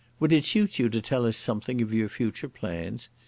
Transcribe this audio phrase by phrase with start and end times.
[0.19, 3.07] Would it suit you to tell us something of your future plans?